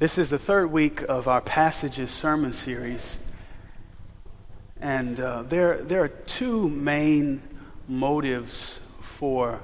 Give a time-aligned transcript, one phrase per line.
[0.00, 3.18] This is the third week of our Passages sermon series.
[4.80, 7.42] And uh, there, there are two main
[7.86, 9.60] motives for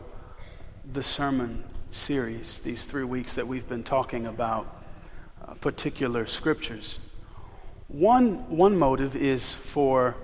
[0.93, 4.85] the sermon series, these three weeks that we've been talking about
[5.43, 6.99] uh, particular scriptures.
[7.89, 10.17] One, one motive is for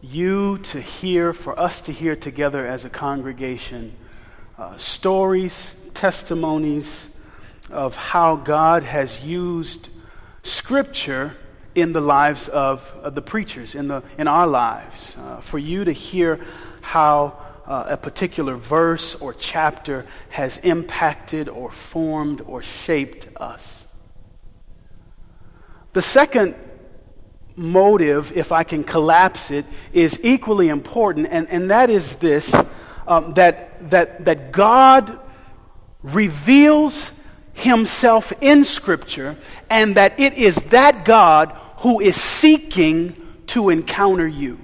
[0.00, 3.94] you to hear, for us to hear together as a congregation,
[4.56, 7.09] uh, stories, testimonies,
[7.70, 9.88] of how God has used
[10.42, 11.36] Scripture
[11.74, 15.84] in the lives of, of the preachers, in, the, in our lives, uh, for you
[15.84, 16.40] to hear
[16.80, 23.84] how uh, a particular verse or chapter has impacted or formed or shaped us.
[25.92, 26.56] The second
[27.56, 32.52] motive, if I can collapse it, is equally important, and, and that is this
[33.06, 35.18] um, that, that, that God
[36.02, 37.10] reveals
[37.52, 39.36] himself in Scripture,
[39.68, 44.58] and that it is that God who is seeking to encounter you.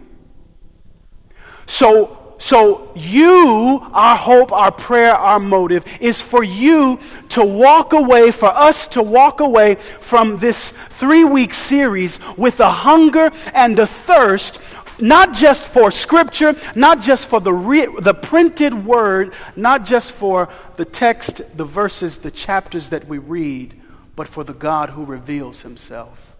[1.67, 8.31] So, so you, our hope, our prayer, our motive is for you to walk away,
[8.31, 13.87] for us to walk away from this three week series with a hunger and a
[13.87, 14.61] thirst
[15.01, 20.49] not just for scripture, not just for the, re- the printed word, not just for
[20.77, 23.81] the text, the verses, the chapters that we read,
[24.15, 26.35] but for the God who reveals himself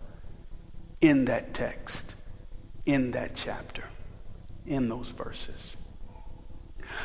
[1.01, 2.15] in that text,
[2.87, 3.85] in that chapter,
[4.67, 5.77] in those verses.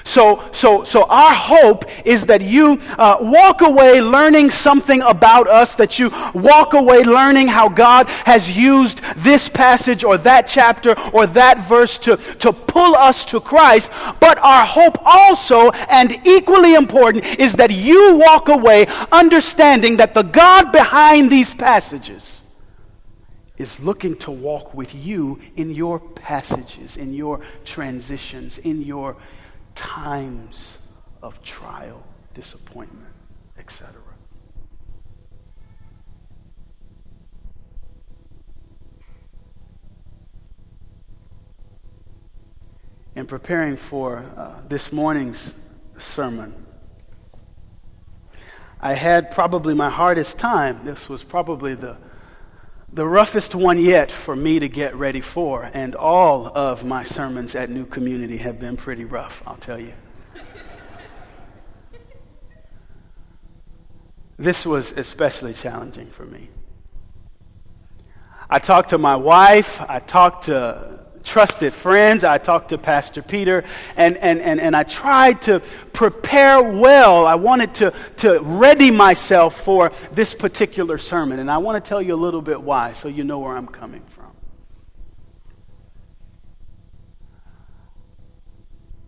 [0.04, 5.76] So, so, so our hope is that you uh, walk away learning something about us,
[5.76, 11.28] that you walk away learning how God has used this passage or that chapter or
[11.28, 13.92] that verse to, to pull us to Christ.
[14.20, 20.24] But our hope also, and equally important, is that you walk away understanding that the
[20.24, 22.42] God behind these passages
[23.58, 29.16] is looking to walk with you in your passages, in your transitions, in your
[29.76, 30.78] times
[31.22, 33.14] of trial, disappointment,
[33.58, 33.94] etc.
[43.14, 45.54] In preparing for uh, this morning's
[45.98, 46.66] sermon,
[48.80, 50.86] I had probably my hardest time.
[50.86, 51.98] This was probably the
[52.94, 57.56] the roughest one yet for me to get ready for, and all of my sermons
[57.56, 59.94] at New Community have been pretty rough, I'll tell you.
[64.38, 66.50] this was especially challenging for me.
[68.50, 72.24] I talked to my wife, I talked to trusted friends.
[72.24, 73.64] I talked to Pastor Peter,
[73.96, 75.62] and, and, and, and I tried to
[75.94, 77.26] prepare well.
[77.26, 82.02] I wanted to, to ready myself for this particular sermon, and I want to tell
[82.02, 84.21] you a little bit why so you know where I'm coming from.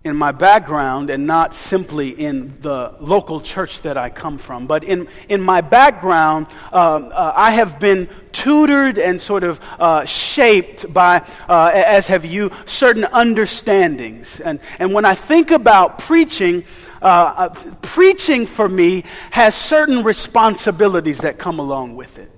[0.03, 4.83] In my background, and not simply in the local church that I come from, but
[4.83, 10.93] in, in my background, um, uh, I have been tutored and sort of uh, shaped
[10.93, 14.41] by, uh, as have you, certain understandings.
[14.41, 16.65] And, and when I think about preaching,
[17.01, 17.49] uh, uh,
[17.81, 22.32] preaching for me has certain responsibilities that come along with it.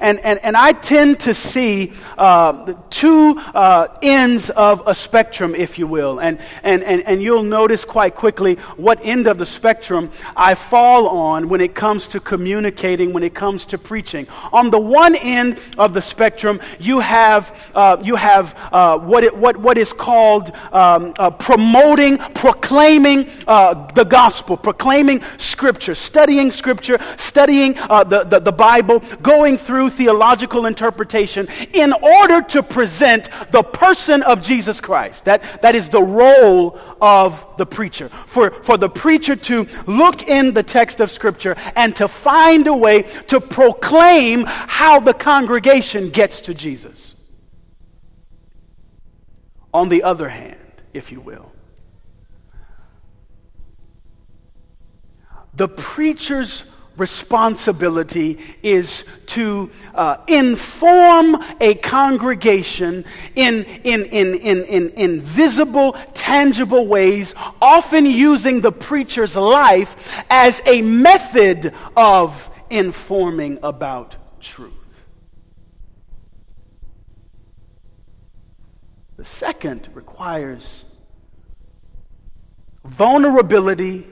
[0.00, 5.78] And, and, and I tend to see uh, two uh, ends of a spectrum, if
[5.78, 6.20] you will.
[6.20, 11.08] And, and, and, and you'll notice quite quickly what end of the spectrum I fall
[11.08, 14.26] on when it comes to communicating, when it comes to preaching.
[14.52, 19.36] On the one end of the spectrum, you have, uh, you have uh, what, it,
[19.36, 26.98] what, what is called um, uh, promoting, proclaiming uh, the gospel, proclaiming scripture, studying scripture,
[27.16, 33.62] studying the, the, the Bible, going through through theological interpretation in order to present the
[33.62, 35.24] person of Jesus Christ.
[35.24, 38.08] That, that is the role of the preacher.
[38.26, 42.74] For, for the preacher to look in the text of Scripture and to find a
[42.74, 47.14] way to proclaim how the congregation gets to Jesus.
[49.72, 50.56] On the other hand,
[50.92, 51.50] if you will,
[55.52, 56.64] the preacher's
[56.96, 63.04] responsibility is to uh, inform a congregation
[63.34, 70.60] in, in, in, in, in, in visible, tangible ways, often using the preacher's life as
[70.66, 74.72] a method of informing about truth.
[79.16, 80.84] The second requires
[82.84, 84.06] vulnerability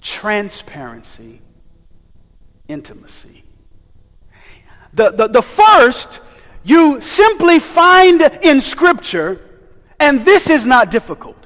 [0.00, 1.40] transparency,
[2.68, 3.44] intimacy.
[4.92, 6.20] The, the, the first,
[6.64, 9.40] you simply find in Scripture,
[9.98, 11.36] and this is not difficult,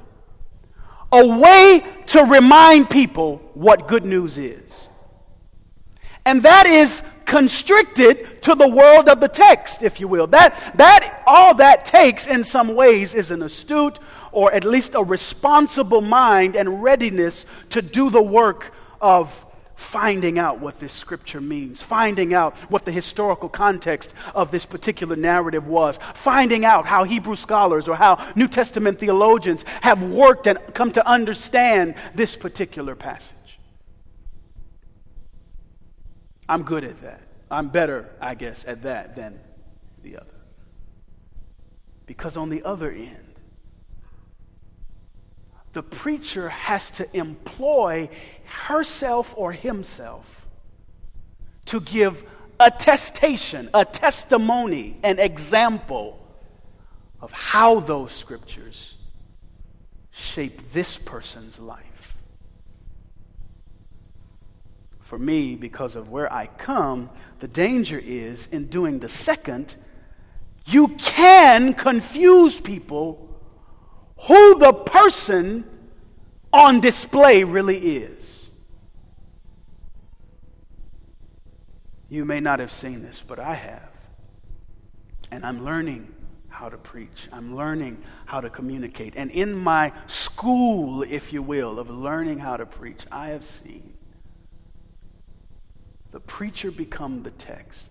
[1.12, 4.70] a way to remind people what good news is.
[6.24, 10.26] And that is constricted to the world of the text, if you will.
[10.28, 13.98] That, that, all that takes in some ways is an astute
[14.34, 19.46] or at least a responsible mind and readiness to do the work of
[19.76, 25.16] finding out what this scripture means, finding out what the historical context of this particular
[25.16, 30.58] narrative was, finding out how Hebrew scholars or how New Testament theologians have worked and
[30.74, 33.30] come to understand this particular passage.
[36.48, 37.22] I'm good at that.
[37.50, 39.38] I'm better, I guess, at that than
[40.02, 40.26] the other.
[42.06, 43.23] Because on the other end,
[45.74, 48.08] the preacher has to employ
[48.44, 50.46] herself or himself
[51.66, 52.24] to give
[52.60, 56.18] attestation, a testimony, an example
[57.20, 58.94] of how those scriptures
[60.12, 62.16] shape this person's life.
[65.00, 67.10] For me, because of where I come,
[67.40, 69.74] the danger is in doing the second,
[70.66, 73.23] you can confuse people
[74.26, 75.64] who the person
[76.52, 78.50] on display really is.
[82.08, 83.90] You may not have seen this, but I have.
[85.30, 86.14] And I'm learning
[86.48, 87.28] how to preach.
[87.32, 89.14] I'm learning how to communicate.
[89.16, 93.94] And in my school, if you will, of learning how to preach, I have seen
[96.12, 97.90] the preacher become the text,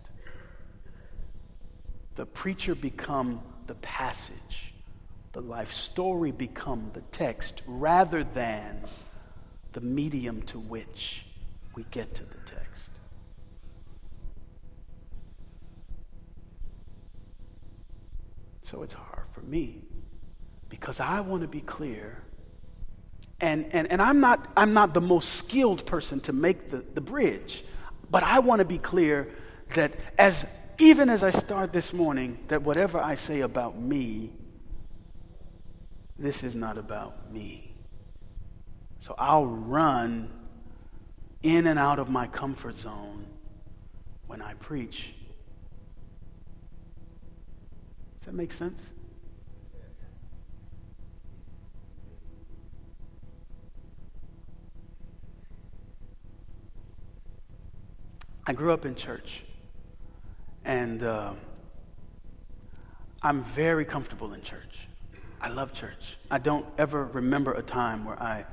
[2.16, 4.73] the preacher become the passage
[5.34, 8.80] the life story become the text rather than
[9.74, 11.26] the medium to which
[11.76, 12.90] we get to the text.
[18.62, 19.82] So it's hard for me
[20.70, 22.22] because I want to be clear.
[23.42, 27.02] And, and, and I'm, not, I'm not the most skilled person to make the, the
[27.02, 27.66] bridge,
[28.10, 29.30] but I want to be clear
[29.74, 30.46] that as
[30.78, 34.34] even as I start this morning, that whatever I say about me
[36.24, 37.76] this is not about me.
[39.00, 40.32] So I'll run
[41.42, 43.26] in and out of my comfort zone
[44.26, 45.14] when I preach.
[48.22, 48.82] Does that make sense?
[58.48, 59.44] I grew up in church,
[60.64, 61.34] and uh,
[63.22, 64.88] I'm very comfortable in church.
[65.44, 66.18] I love church.
[66.32, 68.46] I don't ever remember a time where I,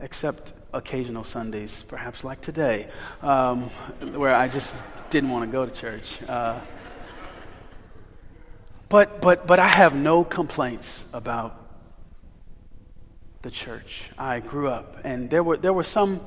[0.00, 2.86] except occasional Sundays, perhaps like today,
[3.22, 3.70] um,
[4.14, 4.76] where I just
[5.10, 6.22] didn't want to go to church.
[6.22, 6.60] Uh,
[8.88, 11.60] but, but, but I have no complaints about
[13.42, 14.10] the church.
[14.16, 16.20] I grew up, and there were, there were some,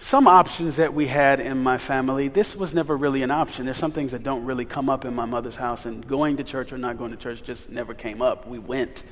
[0.00, 2.28] some options that we had in my family.
[2.28, 3.66] This was never really an option.
[3.66, 6.42] There's some things that don't really come up in my mother's house, and going to
[6.42, 8.48] church or not going to church just never came up.
[8.48, 9.04] We went.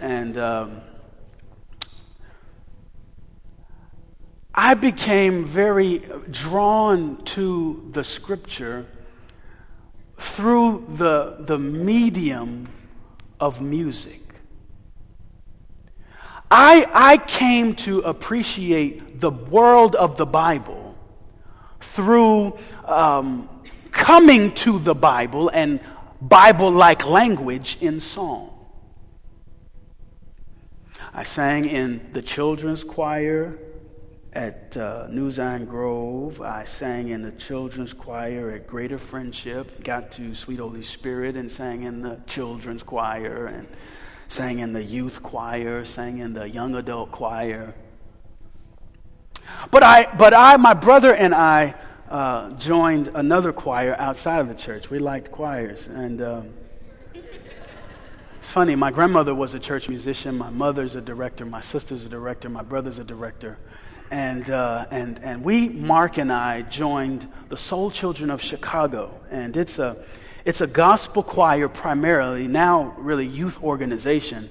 [0.00, 0.80] And um,
[4.54, 8.86] I became very drawn to the scripture
[10.18, 12.68] through the, the medium
[13.40, 14.20] of music.
[16.48, 20.94] I, I came to appreciate the world of the Bible
[21.80, 23.48] through um,
[23.92, 25.80] coming to the Bible and
[26.20, 28.50] Bible like language in song.
[31.14, 33.58] I sang in the children's choir
[34.32, 36.40] at uh, New Zion Grove.
[36.40, 39.84] I sang in the children's choir at Greater Friendship.
[39.84, 43.68] Got to Sweet Holy Spirit and sang in the children's choir and
[44.26, 47.74] sang in the youth choir, sang in the young adult choir.
[49.70, 51.74] But I, but I, my brother and I,
[52.08, 54.90] uh, joined another choir outside of the church.
[54.90, 56.22] We liked choirs, and.
[56.22, 56.50] Um,
[58.42, 62.08] it's funny, my grandmother was a church musician, my mother's a director, my sister's a
[62.08, 63.56] director, my brother's a director.
[64.10, 69.20] And, uh, and, and we, Mark and I, joined the Soul Children of Chicago.
[69.30, 69.96] And it's a,
[70.44, 74.50] it's a gospel choir primarily, now really youth organization.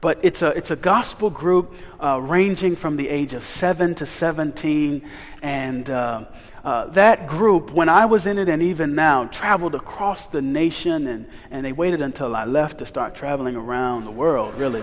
[0.00, 4.06] But it's a, it's a gospel group uh, ranging from the age of 7 to
[4.06, 5.02] 17.
[5.42, 6.24] And uh,
[6.64, 11.06] uh, that group, when I was in it and even now, traveled across the nation,
[11.08, 14.82] and, and they waited until I left to start traveling around the world, really.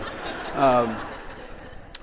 [0.54, 0.98] Um,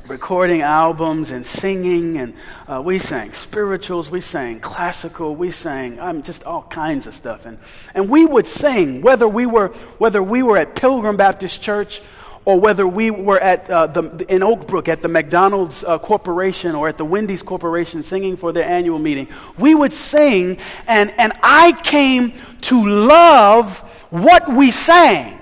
[0.09, 2.35] recording albums and singing, and
[2.67, 7.47] uh, we sang spirituals, we sang classical, we sang um, just all kinds of stuff.
[7.47, 7.59] And,
[7.95, 12.01] and we would sing, whether we, were, whether we were at Pilgrim Baptist Church
[12.45, 16.75] or whether we were at uh, the, in Oak Brook at the McDonald's uh, Corporation
[16.75, 21.33] or at the Wendy's Corporation singing for their annual meeting, we would sing, and, and
[21.43, 23.79] I came to love
[24.11, 25.39] what we sang.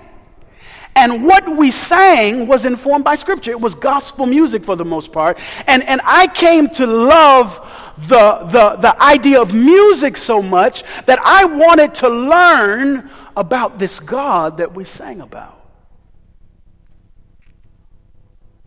[0.96, 3.52] And what we sang was informed by Scripture.
[3.52, 5.38] It was gospel music for the most part.
[5.66, 7.60] And, and I came to love
[8.08, 14.00] the, the, the idea of music so much that I wanted to learn about this
[14.00, 15.59] God that we sang about.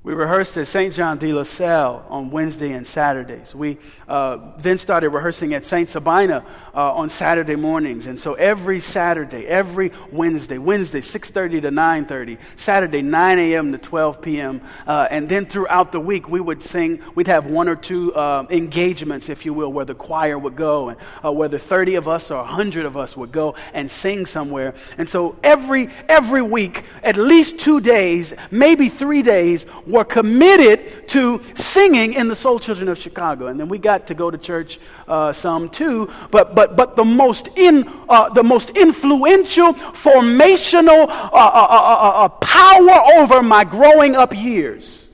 [0.05, 0.93] We rehearsed at St.
[0.93, 3.55] John de la Salle on Wednesday and Saturdays.
[3.55, 3.77] We
[4.09, 5.87] uh, then started rehearsing at St.
[5.87, 6.45] Sabina
[6.75, 8.05] uh, on Saturday mornings.
[8.07, 13.71] And so every Saturday, every Wednesday, Wednesday 6.30 to 9.30, Saturday 9 a.m.
[13.71, 17.69] to 12 p.m., uh, and then throughout the week we would sing, we'd have one
[17.69, 21.57] or two uh, engagements, if you will, where the choir would go and uh, whether
[21.57, 24.73] 30 of us or 100 of us would go and sing somewhere.
[24.97, 31.41] And so every, every week, at least two days, maybe three days, were committed to
[31.55, 33.47] singing in the Soul Children of Chicago.
[33.47, 36.11] And then we got to go to church uh, some too.
[36.31, 42.29] But, but, but the, most in, uh, the most influential, formational uh, uh, uh, uh,
[42.29, 45.07] power over my growing up years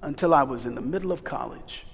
[0.00, 1.84] until I was in the middle of college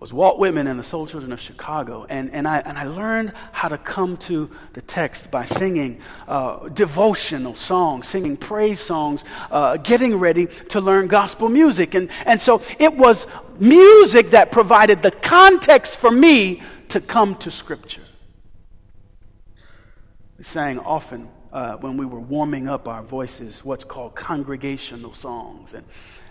[0.00, 2.06] was Walt Whitman and the Soul Children of Chicago.
[2.08, 6.70] And, and, I, and I learned how to come to the text by singing uh,
[6.70, 11.94] devotional songs, singing praise songs, uh, getting ready to learn gospel music.
[11.94, 13.26] And, and so it was
[13.58, 18.02] music that provided the context for me to come to Scripture.
[20.38, 25.74] We sang often uh, when we were warming up our voices what's called congregational songs.
[25.74, 25.84] And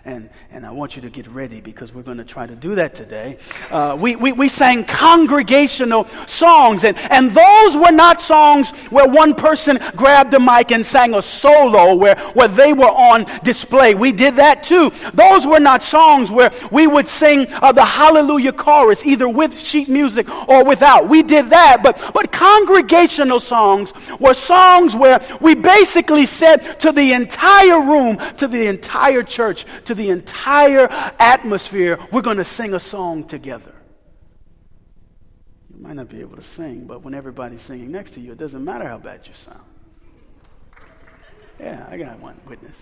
[0.04, 2.74] and, and I want you to get ready because we're going to try to do
[2.76, 3.38] that today.
[3.70, 9.34] Uh, we, we, we sang congregational songs, and, and those were not songs where one
[9.34, 13.94] person grabbed the mic and sang a solo where, where they were on display.
[13.94, 14.90] We did that too.
[15.12, 19.88] Those were not songs where we would sing uh, the hallelujah chorus either with sheet
[19.88, 21.08] music or without.
[21.08, 27.12] We did that, but, but congregational songs were songs where we basically said to the
[27.12, 30.86] entire room, to the entire church, to the entire
[31.18, 33.74] atmosphere, we're going to sing a song together.
[35.68, 38.38] You might not be able to sing, but when everybody's singing next to you, it
[38.38, 39.64] doesn't matter how bad you sound.
[41.58, 42.76] Yeah, I got one witness.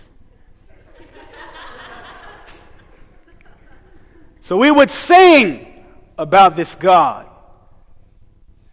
[4.42, 5.86] So we would sing
[6.18, 7.26] about this God.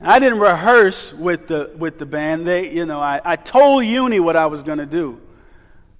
[0.01, 2.46] I didn't rehearse with the, with the band.
[2.46, 5.22] They, you know, I, I told Uni what I was going to do.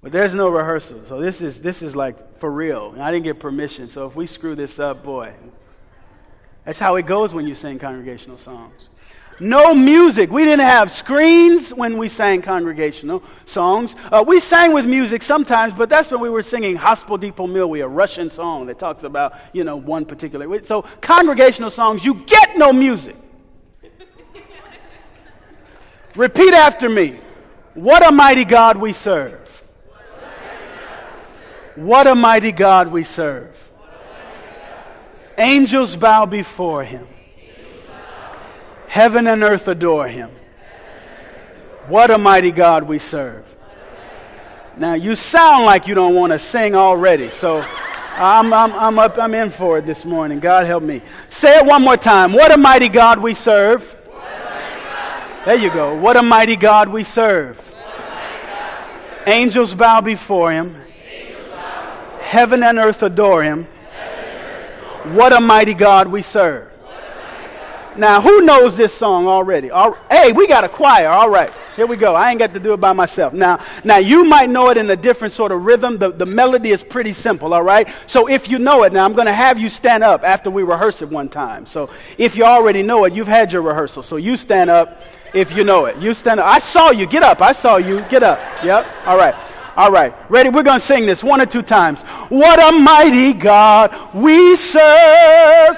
[0.02, 1.02] But there's no rehearsal.
[1.06, 2.92] So this is, this is like for real.
[2.92, 3.88] And I didn't get permission.
[3.88, 5.32] So if we screw this up, boy.
[6.64, 8.88] That's how it goes when you sing congregational songs.
[9.38, 10.30] No music.
[10.30, 13.94] We didn't have screens when we sang congregational songs.
[14.10, 17.88] Uh, we sang with music sometimes, but that's when we were singing Hospodi Pomilui, a
[17.88, 20.62] Russian song that talks about, you know, one particular.
[20.64, 23.16] So congregational songs, you get no music.
[26.16, 27.18] Repeat after me.
[27.74, 29.45] What a mighty God we serve.
[31.76, 33.54] What a mighty God we serve.
[35.38, 37.06] Angels bow before him.
[38.88, 40.30] Heaven and earth adore him.
[41.88, 43.44] What a mighty God we serve.
[44.78, 47.58] Now, you sound like you don't want to sing already, so
[48.16, 50.40] I'm, I'm, I'm, up, I'm in for it this morning.
[50.40, 51.02] God help me.
[51.28, 52.32] Say it one more time.
[52.32, 53.94] What a mighty God we serve.
[55.44, 55.94] There you go.
[55.94, 57.60] What a mighty God we serve.
[59.26, 60.76] Angels bow before him.
[62.26, 63.68] Heaven and earth adore him.
[65.14, 66.72] What a mighty God we serve.
[67.96, 69.70] Now, who knows this song already?
[69.70, 71.08] All, hey, we got a choir.
[71.08, 72.16] All right, here we go.
[72.16, 73.32] I ain't got to do it by myself.
[73.32, 75.98] Now, now you might know it in a different sort of rhythm.
[75.98, 77.54] The, the melody is pretty simple.
[77.54, 77.88] All right.
[78.06, 80.64] So if you know it, now I'm going to have you stand up after we
[80.64, 81.64] rehearse it one time.
[81.64, 84.02] So if you already know it, you've had your rehearsal.
[84.02, 85.00] So you stand up
[85.32, 85.96] if you know it.
[85.98, 86.46] You stand up.
[86.46, 87.06] I saw you.
[87.06, 87.40] Get up.
[87.40, 88.00] I saw you.
[88.10, 88.40] Get up.
[88.64, 88.84] Yep.
[89.06, 89.34] All right.
[89.76, 90.48] All right, ready?
[90.48, 92.00] We're going to sing this one or two times.
[92.30, 95.76] What a mighty God we serve.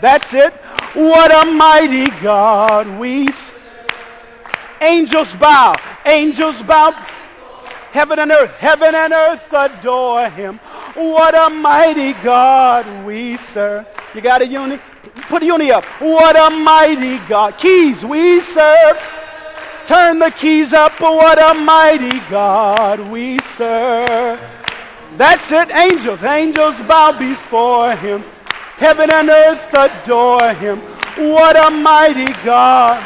[0.00, 0.52] That's it.
[0.94, 3.54] What a mighty God we serve.
[4.80, 5.76] Angels bow.
[6.04, 6.90] Angels bow.
[7.92, 10.58] Heaven and earth, heaven and earth adore him.
[10.94, 13.86] What a mighty God we serve.
[14.14, 14.78] You got a uni?
[15.28, 15.84] Put a uni up.
[16.00, 17.56] What a mighty God.
[17.58, 18.98] Keys we serve.
[19.86, 24.40] Turn the keys up, what a mighty God we serve.
[25.16, 26.24] That's it, angels.
[26.24, 28.24] Angels bow before him.
[28.76, 30.80] Heaven and earth adore him.
[31.16, 33.00] What a mighty God.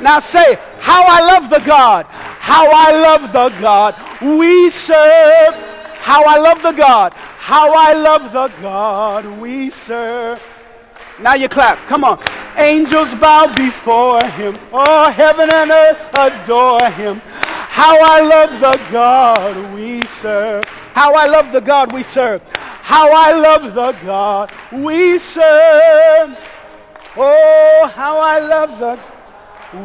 [0.00, 2.06] Now say, How I love the God.
[2.06, 5.54] How I love the God we serve.
[6.00, 7.12] How I love the God.
[7.14, 10.42] How I love the God we serve.
[11.22, 11.78] Now you clap.
[11.86, 12.22] Come on.
[12.56, 14.58] Angels bow before him.
[14.72, 17.20] Oh, heaven and earth adore him.
[17.24, 20.64] How I love the God we serve.
[20.94, 22.42] How I love the God we serve.
[22.54, 26.38] How I love the God we serve.
[27.16, 28.98] Oh, how I love the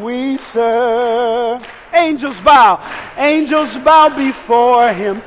[0.01, 1.65] we serve.
[1.93, 2.81] Angels bow.
[3.17, 5.21] Angels bow before him.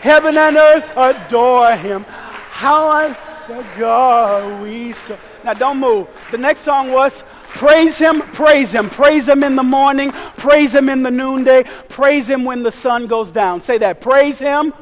[0.00, 2.04] Heaven and earth adore him.
[2.04, 3.16] How I
[3.56, 5.20] the God we serve.
[5.44, 6.08] Now don't move.
[6.30, 10.88] The next song was Praise him, praise him, praise him in the morning, praise him
[10.88, 13.60] in the noonday, praise him when the sun goes down.
[13.60, 14.00] Say that.
[14.00, 14.72] Praise him,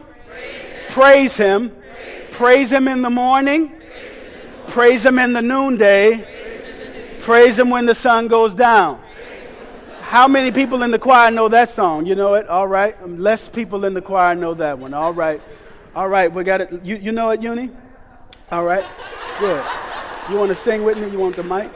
[0.89, 1.73] praise him,
[2.31, 3.73] praise him in the morning,
[4.69, 9.03] praise him in the noonday, praise him when the sun goes down.
[10.03, 12.07] How many people in the choir know that song?
[12.07, 12.49] You know it?
[12.49, 12.97] All right.
[13.09, 14.95] Less people in the choir know that one.
[14.95, 15.41] All right.
[15.95, 16.33] All right.
[16.33, 16.85] We got it.
[16.85, 17.71] You, you know it, Uni?
[18.50, 18.85] All right.
[19.38, 19.64] Good.
[20.28, 21.09] You want to sing with me?
[21.09, 21.71] You want the mic?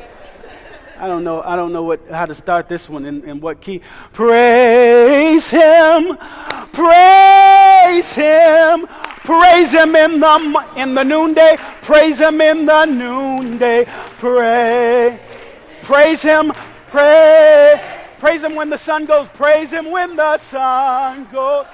[0.98, 1.40] I don't know.
[1.42, 3.80] I don't know what how to start this one and, and what key.
[4.12, 6.16] Praise Him,
[6.72, 8.86] praise Him,
[9.22, 11.56] praise Him in the in the noonday.
[11.82, 13.84] Praise Him in the noonday.
[14.18, 15.20] Pray,
[15.82, 16.52] praise Him,
[16.88, 17.80] pray,
[18.18, 19.28] praise Him when the sun goes.
[19.28, 21.66] Praise Him when the sun goes.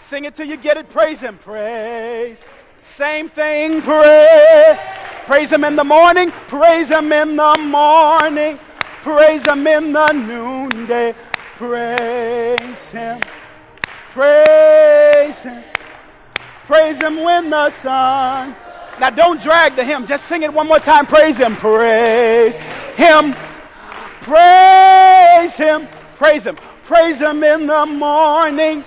[0.00, 0.90] Sing it till you get it.
[0.90, 2.36] Praise Him, praise.
[2.82, 4.78] Same thing, pray.
[5.24, 8.58] Praise Him in the morning, praise Him in the morning,
[9.02, 11.14] praise Him in the noonday,
[11.56, 13.20] praise Him,
[14.10, 15.64] praise Him,
[16.66, 18.56] praise Him when the sun.
[18.98, 21.06] Now don't drag the hymn, just sing it one more time.
[21.06, 22.56] Praise Him, praise
[22.96, 23.32] Him,
[24.22, 28.84] praise Him, praise Him, praise Him in the morning,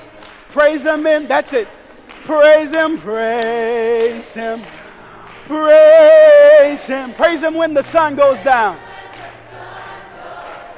[0.49, 1.69] praise Him in, that's it.
[2.25, 4.63] Praise Him, praise Him,
[5.45, 7.13] praise Him.
[7.13, 8.79] Praise Him when the sun goes down.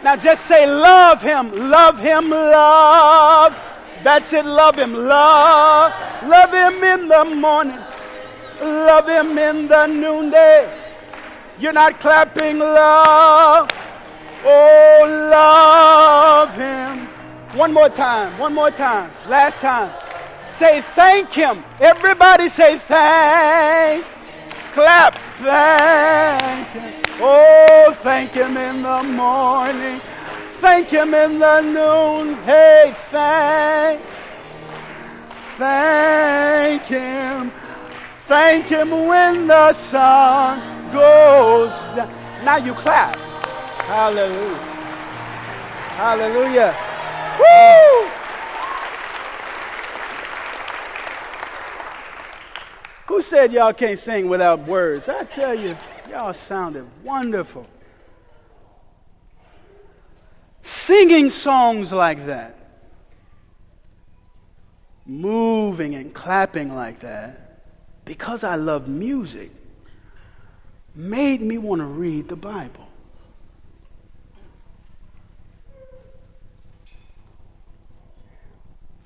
[0.04, 3.56] Now just say, Love Him, love Him, love.
[4.04, 5.94] That's it, love Him, love.
[6.24, 7.80] Love Him in the morning,
[8.62, 10.70] love Him in the noonday.
[11.60, 13.70] You're not clapping, love.
[14.44, 17.08] Oh, love Him.
[17.58, 20.07] One more time, one more time, last time.
[20.58, 21.63] Say thank him.
[21.80, 24.04] Everybody say thank.
[24.74, 25.15] Clap.
[25.38, 26.93] Thank him.
[27.22, 30.02] Oh, thank him in the morning.
[30.60, 32.34] Thank him in the noon.
[32.43, 34.02] Hey, thank.
[35.60, 37.52] Thank him.
[38.26, 42.10] Thank him when the sun goes down.
[42.43, 43.15] Now you clap.
[43.86, 44.58] Hallelujah.
[45.98, 46.76] Hallelujah.
[47.38, 48.27] Woo!
[53.08, 55.08] Who said y'all can't sing without words?
[55.08, 55.78] I tell you,
[56.10, 57.65] y'all sounded wonderful.
[60.62, 62.58] Singing songs like that,
[65.06, 67.62] moving and clapping like that,
[68.04, 69.52] because I love music,
[70.93, 72.88] made me want to read the Bible.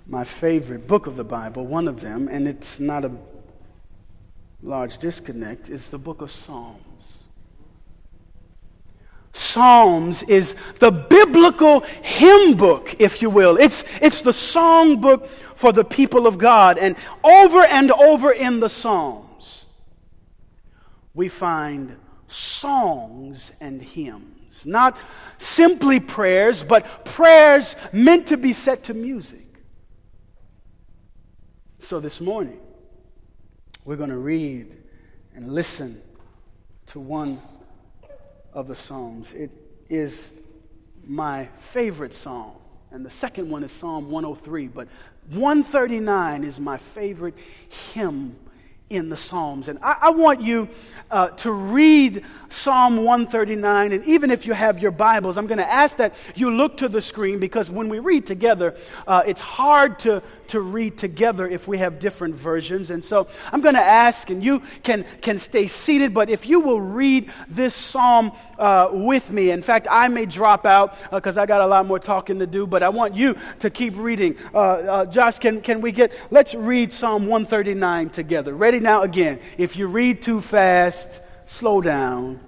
[0.07, 3.11] My favorite book of the Bible, one of them, and it's not a
[4.63, 6.82] large disconnect is the book of Psalms.
[9.34, 13.58] Psalms is the biblical hymn book, if you will.
[13.58, 16.78] It's, it's the song book for the people of God.
[16.78, 19.65] And over and over in the Psalms,
[21.13, 21.97] we find
[22.28, 24.65] songs and hymns.
[24.65, 24.97] Not
[25.38, 29.47] simply prayers, but prayers meant to be set to music.
[31.80, 32.60] So this morning,
[33.85, 34.77] we're going to read
[35.35, 36.01] and listen
[36.87, 37.41] to one
[38.53, 39.33] of the Psalms.
[39.33, 39.51] It
[39.89, 40.31] is
[41.05, 42.53] my favorite psalm,
[42.91, 44.87] and the second one is Psalm 103, but
[45.29, 47.35] 139 is my favorite
[47.93, 48.35] hymn
[48.91, 49.67] in the Psalms.
[49.67, 50.69] And I, I want you
[51.10, 53.91] uh, to read Psalm 139.
[53.93, 56.89] And even if you have your Bibles, I'm going to ask that you look to
[56.89, 58.75] the screen because when we read together,
[59.08, 62.91] uh, it's hard to, to read together if we have different versions.
[62.91, 66.60] And so I'm going to ask, and you can, can stay seated, but if you
[66.60, 69.49] will read this psalm uh, with me.
[69.49, 72.47] In fact, I may drop out because uh, I got a lot more talking to
[72.47, 74.38] do, but I want you to keep reading.
[74.54, 78.54] Uh, uh, Josh, can, can we get, let's read Psalm 139 together.
[78.54, 79.39] Ready now again.
[79.57, 82.39] If you read too fast, slow down.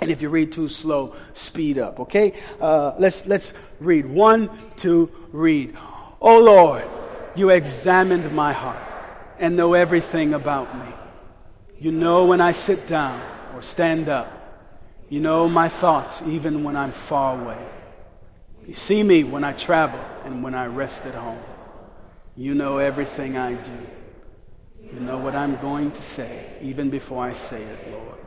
[0.00, 2.34] And if you read too slow, speed up, okay?
[2.60, 4.06] Uh, let's, let's read.
[4.06, 5.76] One, two, read.
[6.20, 6.84] Oh Lord,
[7.34, 8.82] you examined my heart
[9.38, 10.94] and know everything about me.
[11.80, 13.22] You know when I sit down
[13.54, 14.34] or stand up.
[15.08, 17.64] You know my thoughts even when I'm far away.
[18.66, 21.42] You see me when I travel and when I rest at home.
[22.36, 23.86] You know everything I do.
[25.08, 28.18] Know what I'm going to say even before I say it, Lord.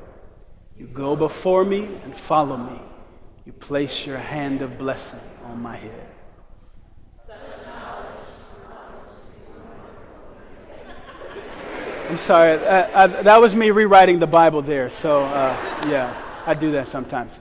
[0.76, 2.82] You go before me and follow me.
[3.46, 6.08] You place your hand of blessing on my head.
[12.10, 14.90] I'm sorry, uh, uh, that was me rewriting the Bible there.
[14.90, 15.56] So, uh,
[15.88, 17.40] yeah, I do that sometimes.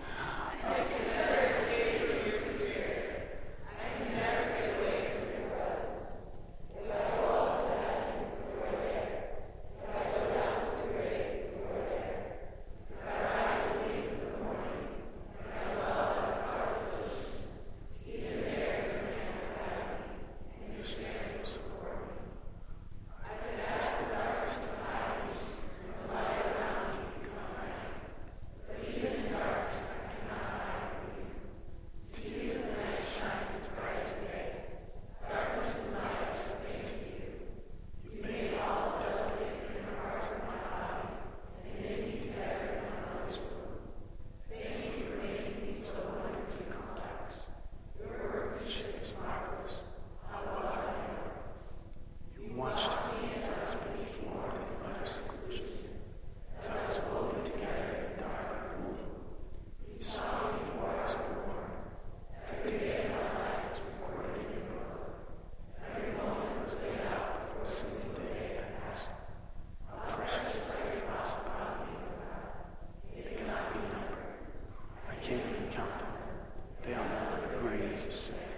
[76.82, 78.49] The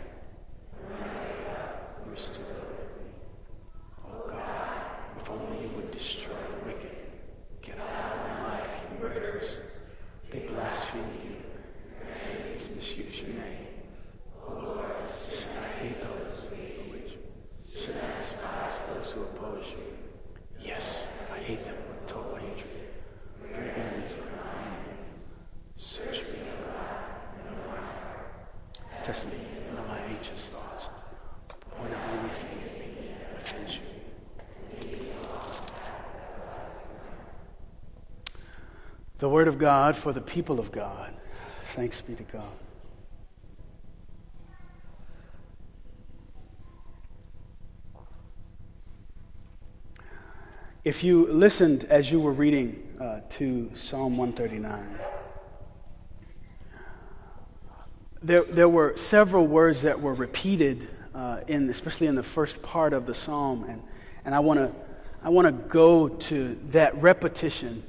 [39.33, 41.11] Word of God for the people of God.
[41.69, 42.45] Thanks be to God.
[50.85, 54.99] If you listened as you were reading uh, to Psalm 139,
[58.23, 62.93] there, there were several words that were repeated, uh, in, especially in the first part
[62.93, 63.83] of the psalm, and,
[64.27, 64.71] and I want to
[65.25, 67.83] I wanna go to that repetition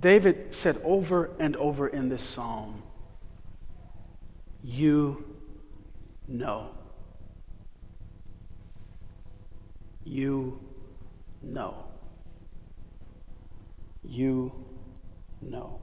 [0.00, 2.82] David said over and over in this psalm,
[4.62, 5.24] You
[6.26, 6.70] know.
[10.04, 10.60] You
[11.42, 11.84] know.
[14.04, 14.52] You
[15.42, 15.80] know.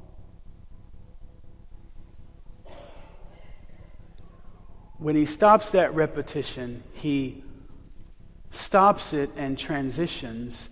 [4.98, 7.44] When he stops that repetition, he
[8.50, 10.70] stops it and transitions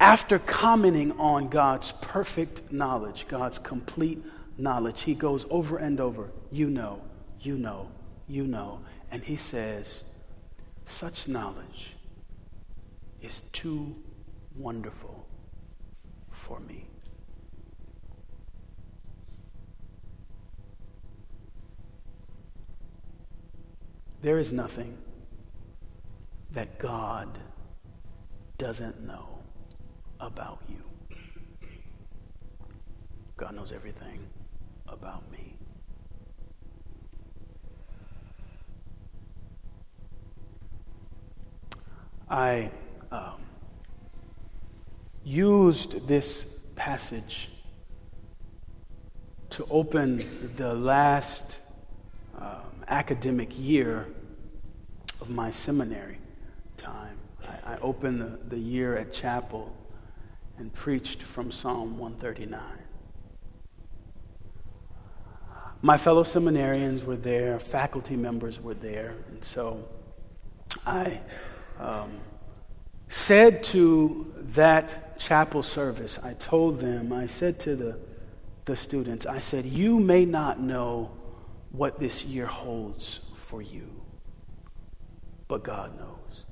[0.00, 4.24] after commenting on God's perfect knowledge, God's complete
[4.56, 7.02] knowledge, he goes over and over, You know,
[7.38, 7.90] you know,
[8.26, 8.80] you know.
[9.10, 10.04] And he says,
[10.84, 11.96] Such knowledge
[13.20, 13.94] is too
[14.56, 15.26] wonderful
[16.30, 16.86] for me.
[24.22, 24.96] There is nothing
[26.52, 27.38] that God
[28.56, 29.39] doesn't know
[30.20, 30.76] about you.
[33.36, 34.20] God knows everything
[34.86, 35.54] about me.
[42.28, 42.70] I
[43.10, 43.40] um,
[45.24, 47.50] used this passage
[49.50, 51.58] to open the last
[52.38, 54.06] um, academic year
[55.20, 56.18] of my seminary
[56.76, 57.16] time.
[57.42, 59.74] I, I opened the, the year at chapel
[60.60, 62.60] and preached from Psalm 139.
[65.82, 69.88] My fellow seminarians were there, faculty members were there, and so
[70.86, 71.22] I
[71.78, 72.10] um,
[73.08, 77.98] said to that chapel service, I told them, I said to the,
[78.66, 81.10] the students, I said, You may not know
[81.72, 83.88] what this year holds for you,
[85.48, 86.44] but God knows.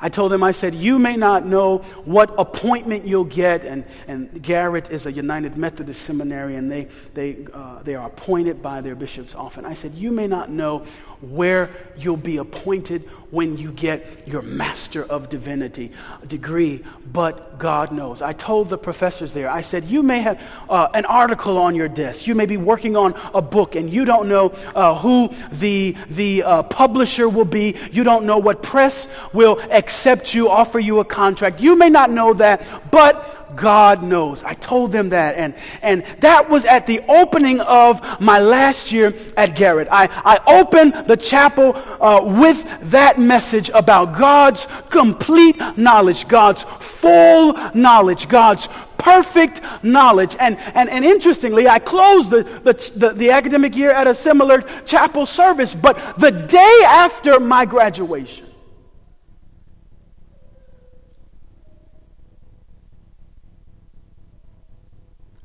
[0.00, 3.64] I told them, I said, you may not know what appointment you'll get.
[3.64, 8.62] And, and Garrett is a United Methodist seminary, and they, they, uh, they are appointed
[8.62, 9.64] by their bishops often.
[9.64, 10.84] I said, you may not know
[11.20, 15.90] where you'll be appointed when you get your Master of Divinity
[16.28, 18.22] degree, but God knows.
[18.22, 21.88] I told the professors there, I said, You may have uh, an article on your
[21.88, 22.26] desk.
[22.26, 26.44] You may be working on a book, and you don't know uh, who the, the
[26.44, 27.76] uh, publisher will be.
[27.90, 31.60] You don't know what press will accept you, offer you a contract.
[31.60, 34.42] You may not know that, but God knows.
[34.42, 35.34] I told them that.
[35.36, 39.88] And, and that was at the opening of my last year at Garrett.
[39.90, 47.52] I, I opened the chapel uh, with that message about God's complete knowledge, God's full
[47.74, 50.34] knowledge, God's perfect knowledge.
[50.40, 54.62] And, and, and interestingly, I closed the, the, the, the academic year at a similar
[54.86, 58.46] chapel service, but the day after my graduation,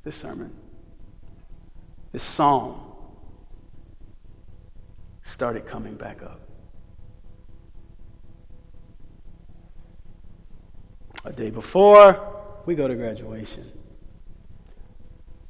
[0.03, 0.51] this sermon,
[2.11, 2.79] this psalm
[5.21, 6.41] started coming back up.
[11.25, 13.69] A day before, we go to graduation.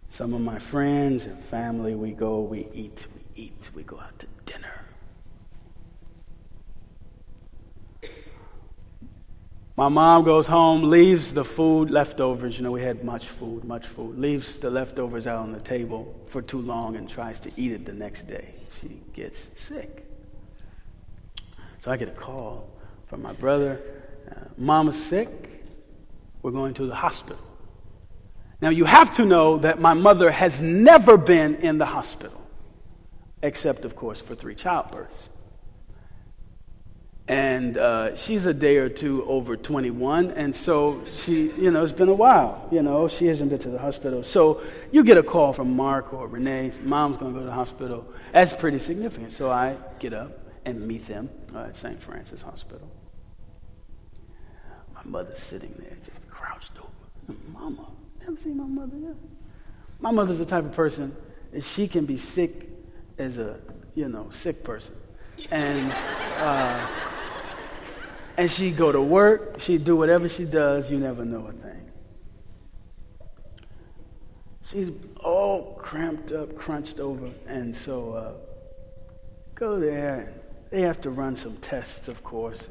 [0.10, 4.18] Some of my friends and family, we go, we eat, we eat, we go out
[4.20, 4.79] to dinner.
[9.80, 12.58] My mom goes home, leaves the food, leftovers.
[12.58, 14.20] You know, we had much food, much food.
[14.20, 17.86] Leaves the leftovers out on the table for too long and tries to eat it
[17.86, 18.56] the next day.
[18.82, 20.06] She gets sick.
[21.80, 22.70] So I get a call
[23.08, 23.80] from my brother
[24.30, 25.64] uh, Mama's sick.
[26.42, 27.46] We're going to the hospital.
[28.60, 32.42] Now, you have to know that my mother has never been in the hospital,
[33.42, 35.30] except, of course, for three childbirths.
[37.30, 40.32] And uh, she's a day or two over 21.
[40.32, 42.68] And so she, you know, it's been a while.
[42.72, 44.24] You know, she hasn't been to the hospital.
[44.24, 47.56] So you get a call from Mark or Renee, mom's going to go to the
[47.56, 48.04] hospital.
[48.34, 49.32] That's pretty significant.
[49.32, 52.02] So I get up and meet them uh, at St.
[52.02, 52.90] Francis Hospital.
[54.96, 57.38] My mother's sitting there, just crouched over.
[57.54, 59.16] Mama, never seen my mother yet.
[60.00, 61.16] My mother's the type of person
[61.52, 62.70] that she can be sick
[63.20, 63.60] as a,
[63.94, 64.96] you know, sick person.
[65.52, 65.92] And,
[66.40, 66.88] uh,
[68.40, 71.92] and she'd go to work, she'd do whatever she does, you never know a thing.
[74.64, 78.32] She's all cramped up, crunched over, and so uh,
[79.56, 80.32] go there.
[80.70, 82.66] They have to run some tests, of course.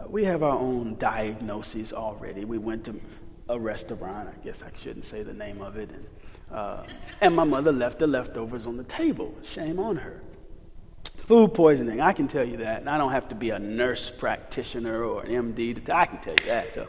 [0.00, 2.46] Uh, we have our own diagnoses already.
[2.46, 2.98] We went to
[3.50, 6.06] a restaurant, I guess I shouldn't say the name of it, and,
[6.50, 6.84] uh,
[7.20, 9.34] and my mother left the leftovers on the table.
[9.42, 10.22] Shame on her.
[11.28, 12.80] Food poisoning, I can tell you that.
[12.80, 16.18] And I don't have to be a nurse practitioner or an MD to, I can
[16.22, 16.72] tell you that.
[16.72, 16.88] So,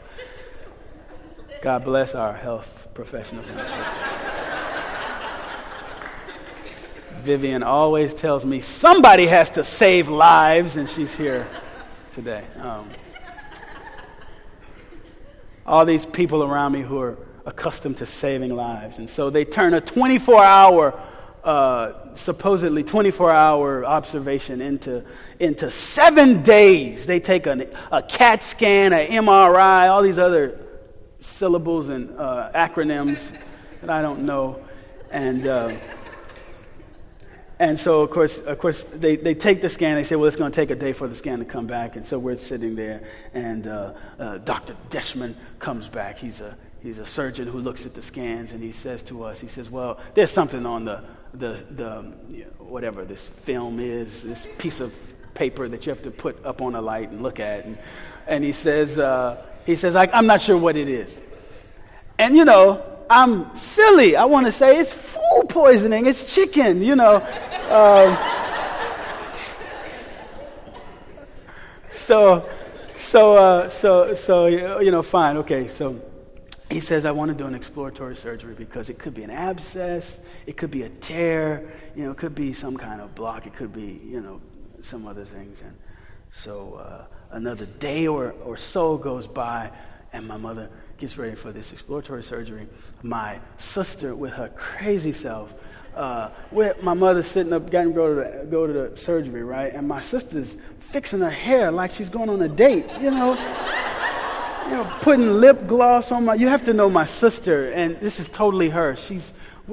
[1.60, 3.48] God bless our health professionals.
[7.18, 11.46] Vivian always tells me somebody has to save lives, and she's here
[12.10, 12.44] today.
[12.62, 12.88] Um,
[15.66, 19.00] all these people around me who are accustomed to saving lives.
[19.00, 20.98] And so they turn a 24 hour
[21.44, 25.04] uh, supposedly 24 hour observation into,
[25.38, 27.06] into seven days.
[27.06, 30.58] They take a, a CAT scan, an MRI, all these other
[31.18, 33.32] syllables and uh, acronyms
[33.80, 34.62] that I don't know.
[35.10, 35.76] And, uh,
[37.58, 39.96] and so, of course, of course they, they take the scan.
[39.96, 41.96] They say, well, it's going to take a day for the scan to come back.
[41.96, 43.02] And so we're sitting there,
[43.34, 44.76] and uh, uh, Dr.
[44.88, 46.18] Deschman comes back.
[46.18, 49.40] He's a, he's a surgeon who looks at the scans, and he says to us,
[49.40, 51.02] he says, well, there's something on the
[51.34, 52.12] the, the
[52.58, 54.94] whatever this film is, this piece of
[55.34, 57.64] paper that you have to put up on a light and look at.
[57.64, 57.78] And,
[58.26, 61.18] and he says, uh, he says I, am not sure what it is.
[62.18, 64.16] And, you know, I'm silly.
[64.16, 66.06] I want to say it's food poisoning.
[66.06, 67.16] It's chicken, you know.
[67.68, 68.18] Um,
[71.90, 72.48] so,
[72.96, 75.68] so, uh, so, so, you know, fine, okay.
[75.68, 76.00] So
[76.70, 80.20] he says, I want to do an exploratory surgery because it could be an abscess,
[80.46, 83.54] it could be a tear, you know, it could be some kind of block, it
[83.54, 84.40] could be, you know,
[84.80, 85.62] some other things.
[85.62, 85.76] And
[86.30, 89.70] so uh, another day or, or so goes by,
[90.12, 92.68] and my mother gets ready for this exploratory surgery.
[93.02, 95.52] My sister, with her crazy self,
[95.96, 96.30] uh,
[96.82, 99.72] my mother sitting up, getting to go to go to the surgery, right?
[99.72, 103.34] And my sister's fixing her hair like she's going on a date, you know.
[104.70, 106.34] You know, putting lip gloss on my.
[106.34, 108.96] You have to know my sister, and this is totally her.
[108.96, 109.32] She's,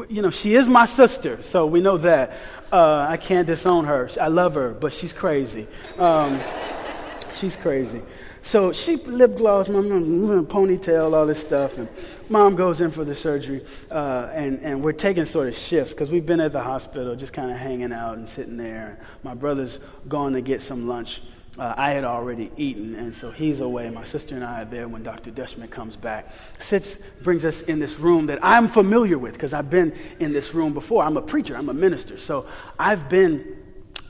[0.09, 2.37] you know, she is my sister, so we know that.
[2.71, 4.09] Uh, I can't disown her.
[4.19, 5.67] I love her, but she's crazy.
[5.97, 6.41] Um,
[7.35, 8.01] she's crazy.
[8.41, 9.83] So she lip gloss, mom,
[10.47, 11.87] ponytail, all this stuff, and
[12.29, 16.09] mom goes in for the surgery, uh, and and we're taking sort of shifts because
[16.09, 18.99] we've been at the hospital, just kind of hanging out and sitting there.
[19.21, 21.21] My brother's gone to get some lunch.
[21.57, 23.89] Uh, I had already eaten, and so he's away.
[23.89, 25.31] My sister and I are there when Dr.
[25.31, 26.31] Deshman comes back.
[26.59, 30.53] Sits, brings us in this room that I'm familiar with because I've been in this
[30.53, 31.03] room before.
[31.03, 32.45] I'm a preacher, I'm a minister, so
[32.77, 33.57] I've been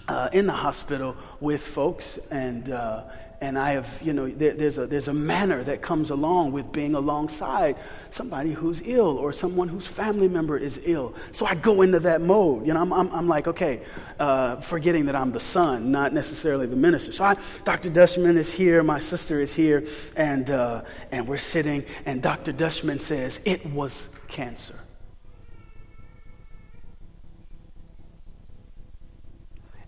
[0.10, 3.04] uh, in the hospital with folks, and uh,
[3.40, 6.72] and I have, you know, there, there's, a, there's a manner that comes along with
[6.72, 7.78] being alongside
[8.10, 11.14] somebody who's ill or someone whose family member is ill.
[11.32, 12.66] So I go into that mode.
[12.66, 13.82] You know, I'm, I'm, I'm like, okay,
[14.20, 17.12] uh, forgetting that I'm the son, not necessarily the minister.
[17.12, 17.92] So I, Dr.
[17.92, 22.52] Dutchman is here, my sister is here, and, uh, and we're sitting, and Dr.
[22.52, 24.80] Dutchman says, it was cancer.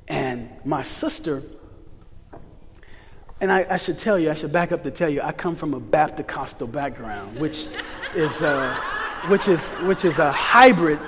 [0.08, 1.44] And my sister
[3.42, 5.56] and I, I, should tell you, I should back up to tell you, I come
[5.56, 7.68] from a Baptist background, which
[8.16, 8.76] is, uh,
[9.28, 11.00] which is, which is a hybrid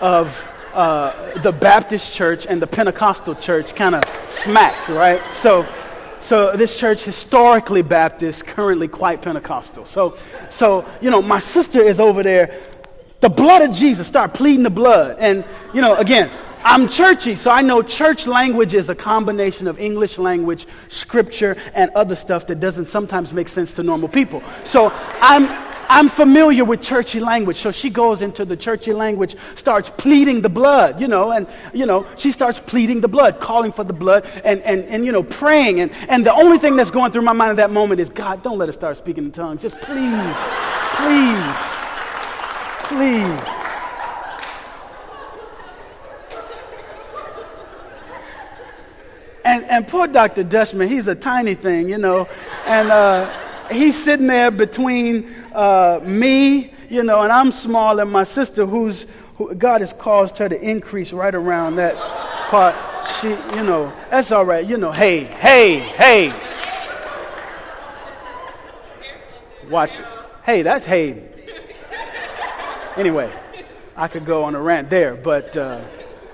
[0.00, 5.20] of uh, the Baptist church and the Pentecostal church kind of smack, right?
[5.32, 5.66] So,
[6.20, 9.84] so this church historically Baptist, currently quite Pentecostal.
[9.84, 10.16] So,
[10.48, 12.56] so you know, my sister is over there.
[13.20, 16.30] The blood of Jesus, start pleading the blood, and you know, again,
[16.62, 21.90] I'm churchy, so I know church language is a combination of English language, scripture, and
[21.94, 24.42] other stuff that doesn't sometimes make sense to normal people.
[24.62, 25.48] So I'm,
[25.88, 27.56] I'm familiar with churchy language.
[27.56, 31.86] So she goes into the churchy language, starts pleading the blood, you know, and, you
[31.86, 35.22] know, she starts pleading the blood, calling for the blood, and, and, and you know,
[35.22, 35.80] praying.
[35.80, 38.42] And, and the only thing that's going through my mind at that moment is, God,
[38.42, 39.62] don't let her start speaking in tongues.
[39.62, 40.36] Just please,
[40.94, 41.56] please,
[42.84, 43.59] please.
[49.50, 50.44] And, and poor Dr.
[50.44, 52.28] Dutchman, he's a tiny thing, you know.
[52.66, 53.28] And uh,
[53.68, 59.08] he's sitting there between uh, me, you know, and I'm small, and my sister, who's
[59.34, 61.96] who, God has caused her to increase right around that
[62.48, 62.76] part.
[63.20, 64.64] She, you know, that's all right.
[64.64, 66.32] You know, hey, hey, hey.
[69.68, 70.06] Watch it.
[70.44, 71.26] Hey, that's hey.
[72.96, 73.32] Anyway,
[73.96, 75.56] I could go on a rant there, but.
[75.56, 75.84] Uh,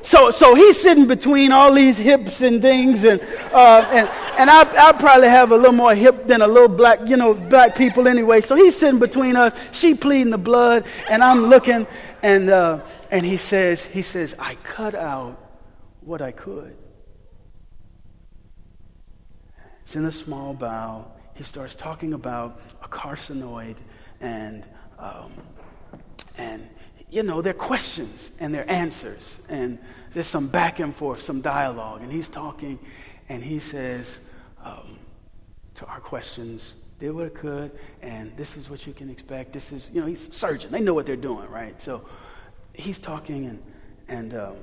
[0.07, 3.21] so, so he's sitting between all these hips and things, and,
[3.53, 7.01] uh, and, and I, I probably have a little more hip than a little black,
[7.07, 8.40] you know, black people anyway.
[8.40, 9.53] So he's sitting between us.
[9.73, 11.88] She pleading the blood, and I'm looking,
[12.23, 15.40] and, uh, and he says, he says, I cut out
[16.03, 16.77] what I could.
[19.83, 21.16] It's in a small bowel.
[21.35, 23.75] He starts talking about a carcinoid
[24.21, 24.64] and,
[25.01, 25.33] um,
[26.38, 26.69] and
[27.11, 29.38] you know, they're questions and they're answers.
[29.49, 29.79] And
[30.12, 32.03] there's some back and forth, some dialogue.
[32.03, 32.79] And he's talking
[33.29, 34.19] and he says
[34.64, 34.99] um,
[35.77, 39.53] to our questions, did what it could, and this is what you can expect.
[39.53, 40.71] This is, you know, he's a surgeon.
[40.73, 41.79] They know what they're doing, right?
[41.81, 42.07] So
[42.73, 43.62] he's talking, and,
[44.09, 44.57] and um,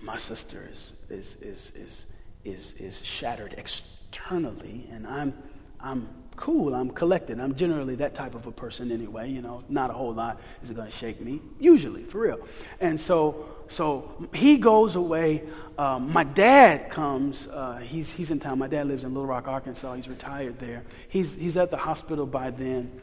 [0.00, 2.06] my sister is, is, is, is,
[2.44, 5.34] is, is shattered externally, and I'm,
[5.78, 7.40] I'm cool, I'm collected.
[7.40, 10.70] I'm generally that type of a person anyway, you know, not a whole lot is
[10.70, 12.38] going to shake me, usually, for real.
[12.80, 15.42] And so, so he goes away.
[15.78, 18.58] Um, my dad comes, uh, he's, he's in town.
[18.58, 19.94] My dad lives in Little Rock, Arkansas.
[19.94, 20.84] He's retired there.
[21.08, 23.00] He's, he's at the hospital by then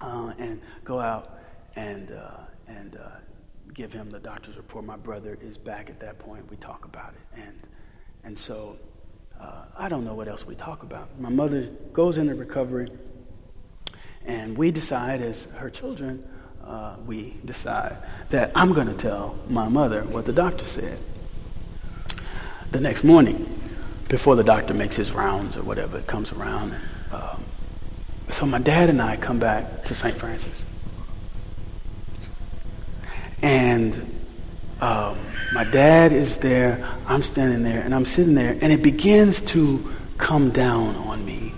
[0.00, 1.38] uh, and go out
[1.76, 3.08] and, uh, and uh,
[3.74, 4.84] give him the doctor's report.
[4.84, 6.50] My brother is back at that point.
[6.50, 7.40] We talk about it.
[7.42, 7.60] And,
[8.24, 8.76] and so
[9.40, 11.08] uh, I don't know what else we talk about.
[11.20, 12.88] My mother goes into recovery,
[14.24, 16.26] and we decide, as her children,
[16.64, 17.96] uh, we decide
[18.30, 20.98] that I'm going to tell my mother what the doctor said.
[22.72, 23.60] The next morning,
[24.08, 26.72] before the doctor makes his rounds or whatever, it comes around.
[26.72, 26.82] And,
[27.12, 27.44] um,
[28.28, 30.16] so my dad and I come back to St.
[30.16, 30.64] Francis.
[33.42, 34.15] And
[34.80, 35.18] um,
[35.52, 39.92] my dad is there, I'm standing there, and I'm sitting there, and it begins to
[40.18, 41.52] come down on me.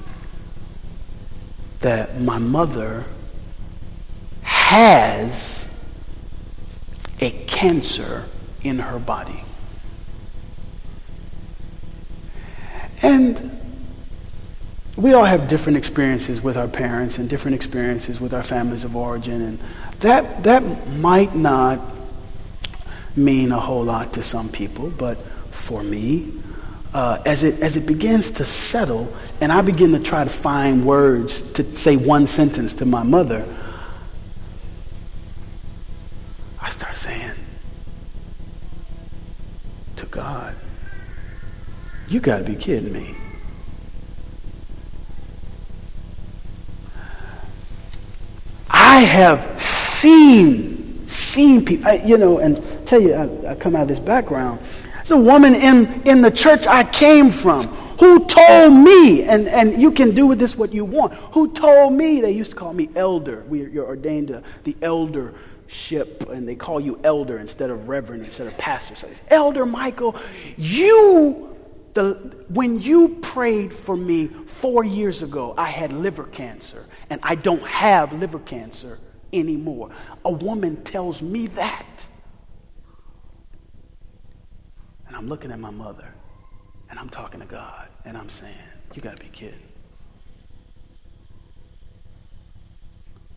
[1.81, 3.05] that my mother
[4.43, 5.67] has
[7.21, 8.25] a cancer
[8.63, 9.43] in her body.
[13.03, 13.61] And
[14.97, 18.97] we all have different experiences with our parents and different experiences with our families of
[18.97, 19.59] origin, and
[20.01, 21.81] that, that might not
[23.19, 25.19] mean a whole lot to some people, but
[25.51, 26.33] for me,
[26.95, 30.85] uh, as, it, as it begins to settle, and I begin to try to find
[30.85, 33.47] words to say one sentence to my mother,
[36.61, 37.33] I start saying
[39.97, 40.55] to God,
[42.09, 43.15] You got to be kidding me.
[48.71, 52.59] I have seen, seen people, you know, and
[52.89, 54.61] tell you, I, I come out of this background.
[55.01, 57.69] It's a woman in, in the church I came from
[57.99, 61.93] who told me, and, and you can do with this what you want, who told
[61.93, 63.45] me, they used to call me elder.
[63.49, 68.47] We, you're ordained to the eldership, and they call you elder instead of reverend, instead
[68.47, 68.95] of pastor.
[68.95, 70.15] So elder Michael,
[70.57, 71.57] you,
[71.95, 72.15] the,
[72.51, 77.63] when you prayed for me four years ago, I had liver cancer, and I don't
[77.65, 79.01] have liver cancer
[79.33, 79.91] anymore.
[80.25, 82.07] A woman tells me that.
[85.08, 86.07] And I'm looking at my mother,
[86.89, 88.55] and I'm talking to God, and I'm saying,
[88.95, 89.59] You got to be kidding.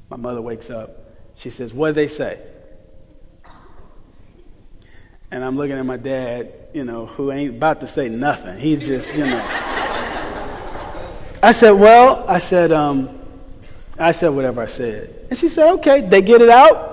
[0.08, 1.12] My mother wakes up.
[1.34, 2.40] She says, What did they say?
[5.32, 8.60] And I'm looking at my dad, you know, who ain't about to say nothing.
[8.60, 9.44] He's just, you know.
[11.42, 13.22] I said, Well, I said, um,
[13.98, 15.26] I said whatever I said.
[15.32, 16.91] And she said, Okay, they get it out.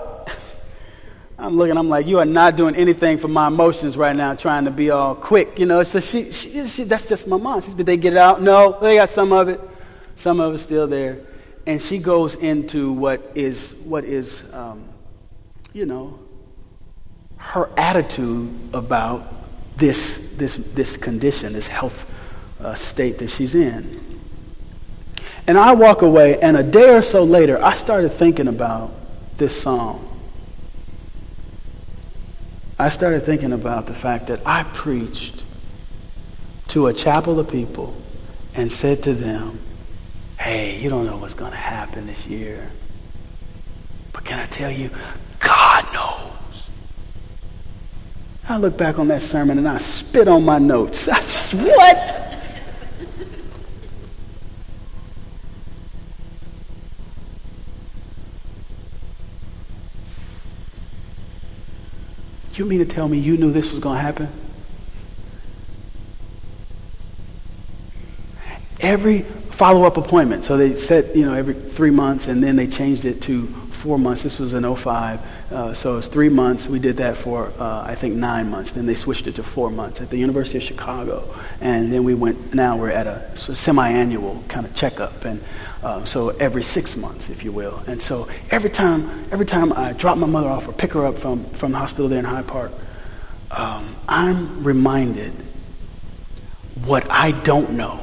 [1.38, 4.64] I'm looking, I'm like, you are not doing anything for my emotions right now, trying
[4.64, 5.58] to be all quick.
[5.58, 7.62] You know, so she, she, she that's just my mom.
[7.62, 8.42] She, did they get it out?
[8.42, 9.60] No, they got some of it.
[10.16, 11.20] Some of it's still there.
[11.64, 14.88] And she goes into what is, what is um,
[15.72, 16.18] you know,
[17.36, 19.32] her attitude about
[19.76, 22.10] this, this, this condition, this health
[22.60, 24.20] uh, state that she's in.
[25.46, 28.92] And I walk away, and a day or so later, I started thinking about
[29.38, 30.07] this song.
[32.78, 35.42] I started thinking about the fact that I preached
[36.68, 38.00] to a chapel of people
[38.54, 39.60] and said to them,
[40.38, 42.70] Hey, you don't know what's going to happen this year.
[44.12, 44.90] But can I tell you,
[45.40, 46.62] God knows.
[48.48, 51.08] I look back on that sermon and I spit on my notes.
[51.08, 52.37] I just, what?
[62.58, 64.32] You mean to tell me you knew this was going to happen?
[68.80, 70.44] Every follow up appointment.
[70.44, 73.46] So they set, you know, every three months, and then they changed it to
[73.78, 74.24] four months.
[74.24, 75.20] This was in 05.
[75.52, 76.68] Uh, so was three months.
[76.68, 78.72] We did that for, uh, I think, nine months.
[78.72, 81.34] Then they switched it to four months at the University of Chicago.
[81.60, 85.24] And then we went, now we're at a semi annual kind of checkup.
[85.24, 85.42] And
[85.82, 87.82] uh, so every six months, if you will.
[87.86, 91.16] And so every time, every time I drop my mother off or pick her up
[91.16, 92.72] from, from the hospital there in Hyde Park,
[93.50, 95.32] um, I'm reminded
[96.84, 98.00] what I don't know.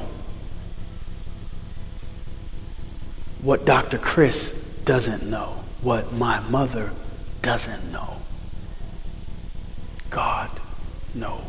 [3.42, 3.98] What Dr.
[3.98, 4.50] Chris
[4.84, 6.92] doesn't know what my mother
[7.42, 8.16] doesn't know.
[10.10, 10.50] God
[11.14, 11.42] knows.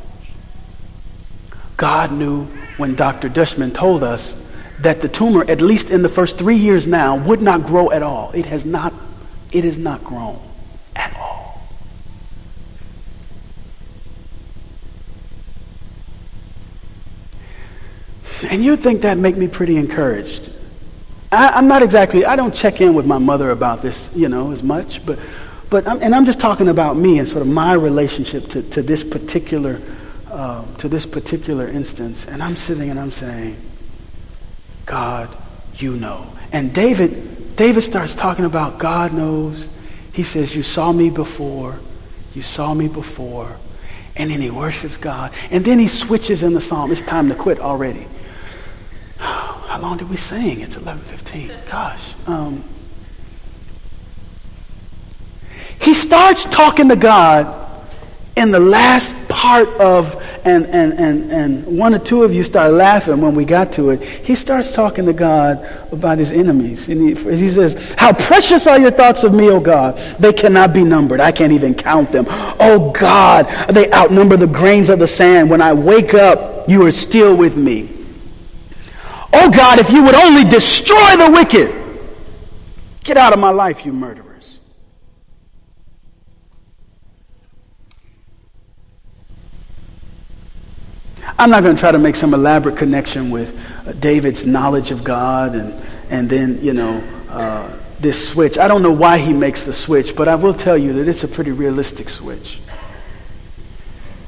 [1.78, 2.46] God knew
[2.78, 3.30] when Dr.
[3.30, 4.36] Dushman told us
[4.80, 8.04] that the tumor, at least in the first three years now, would not grow at
[8.04, 8.32] all.
[8.34, 8.94] It has not,
[9.52, 10.40] it has not grown
[10.96, 11.62] at all.
[18.44, 20.52] And you'd think that make me pretty encouraged.
[21.32, 24.52] I, am not exactly, I don't check in with my mother about this, you know,
[24.52, 25.20] as much, but,
[25.70, 28.82] but I'm, and I'm just talking about me and sort of my relationship to, to
[28.82, 29.82] this particular,
[30.32, 32.26] uh, to this particular instance.
[32.26, 33.58] And I'm sitting and I'm saying,
[34.86, 35.36] God,
[35.76, 36.32] you know.
[36.54, 39.70] And David, David starts talking about God knows.
[40.14, 41.80] He says, you saw me before.
[42.34, 43.58] You saw me before.
[44.16, 45.34] And then he worships God.
[45.52, 46.92] And then he switches in the psalm.
[46.92, 48.08] It's time to quit already.
[49.68, 50.62] How long did we sing?
[50.62, 51.70] It's 11:15.
[51.70, 52.16] Gosh.
[52.26, 52.64] Um,
[55.80, 57.68] he starts talking to God
[58.38, 60.16] in the last part of,
[60.46, 63.90] and, and, and, and one or two of you start laughing when we got to
[63.90, 64.04] it.
[64.04, 66.88] He starts talking to God about his enemies.
[66.88, 69.98] And he, he says, How precious are your thoughts of me, O God.
[70.20, 71.20] They cannot be numbered.
[71.20, 72.26] I can't even count them.
[72.30, 75.50] Oh God, they outnumber the grains of the sand.
[75.50, 77.97] When I wake up, you are still with me.
[79.34, 81.74] Oh God, if you would only destroy the wicked.
[83.04, 84.60] Get out of my life, you murderers.
[91.40, 95.04] I'm not going to try to make some elaborate connection with uh, David's knowledge of
[95.04, 96.98] God and, and then, you know,
[97.30, 98.58] uh, this switch.
[98.58, 101.24] I don't know why he makes the switch, but I will tell you that it's
[101.24, 102.60] a pretty realistic switch.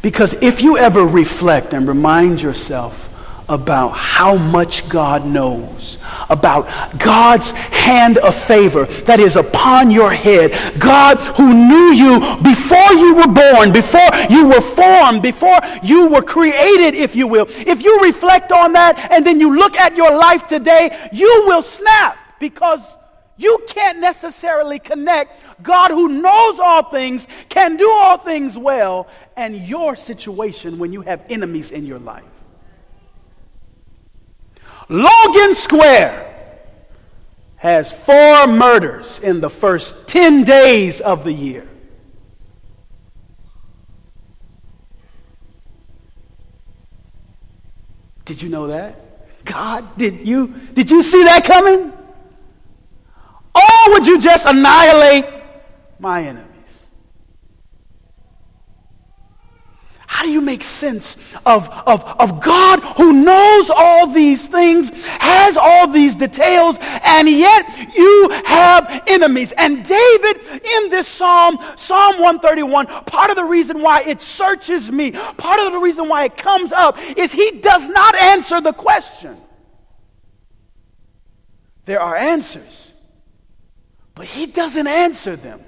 [0.02, 3.09] Because if you ever reflect and remind yourself
[3.50, 5.98] about how much God knows,
[6.30, 10.80] about God's hand of favor that is upon your head.
[10.80, 16.22] God who knew you before you were born, before you were formed, before you were
[16.22, 17.48] created, if you will.
[17.50, 21.64] If you reflect on that and then you look at your life today, you will
[21.64, 22.98] snap because
[23.36, 29.56] you can't necessarily connect God who knows all things, can do all things well, and
[29.66, 32.29] your situation when you have enemies in your life.
[34.90, 36.26] Logan Square
[37.58, 41.68] has four murders in the first 10 days of the year.
[48.26, 49.46] Did you know that?
[49.46, 51.92] God, did you did you see that coming?
[53.56, 55.26] Or would you just annihilate
[56.00, 56.49] my enemy?
[60.20, 61.16] How do you make sense
[61.46, 67.96] of, of, of God who knows all these things, has all these details, and yet
[67.96, 69.54] you have enemies?
[69.54, 75.12] And David in this psalm, Psalm 131, part of the reason why it searches me,
[75.12, 79.38] part of the reason why it comes up, is he does not answer the question.
[81.86, 82.92] There are answers,
[84.16, 85.64] but he doesn't answer them.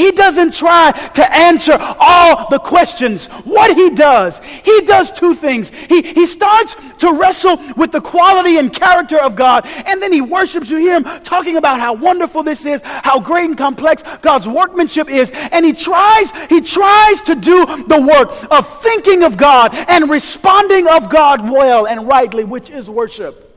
[0.00, 3.26] He doesn't try to answer all the questions.
[3.44, 5.68] What he does, he does two things.
[5.68, 10.22] He, he starts to wrestle with the quality and character of God, and then he
[10.22, 10.70] worships.
[10.70, 15.10] You hear him talking about how wonderful this is, how great and complex God's workmanship
[15.10, 20.08] is, and he tries, he tries to do the work of thinking of God and
[20.08, 23.49] responding of God well and rightly, which is worship.